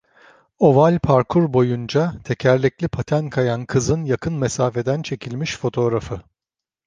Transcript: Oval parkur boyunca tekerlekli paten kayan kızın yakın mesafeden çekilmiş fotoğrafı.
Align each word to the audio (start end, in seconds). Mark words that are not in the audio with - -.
Oval 0.59 0.99
parkur 0.99 1.53
boyunca 1.53 2.13
tekerlekli 2.23 2.87
paten 2.87 3.29
kayan 3.29 3.65
kızın 3.65 4.03
yakın 4.03 4.33
mesafeden 4.33 5.01
çekilmiş 5.01 5.57
fotoğrafı. 5.57 6.21